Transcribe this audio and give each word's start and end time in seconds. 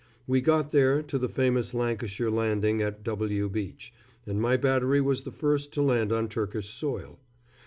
We 0.25 0.41
got 0.41 0.71
there, 0.71 1.03
to 1.03 1.19
the 1.19 1.29
famous 1.29 1.75
Lancashire 1.75 2.31
Landing 2.31 2.81
at 2.81 3.03
W 3.03 3.47
Beach, 3.49 3.93
and 4.25 4.41
my 4.41 4.57
battery 4.57 4.99
was 4.99 5.21
the 5.25 5.31
first 5.31 5.71
to 5.73 5.83
land 5.83 6.11
on 6.11 6.27
Turkish 6.27 6.69
soil. 6.71 7.19